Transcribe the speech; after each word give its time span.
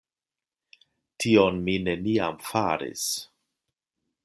Tion 1.25 1.59
mi 1.67 1.77
neniam 1.89 2.41
faris. 2.49 3.07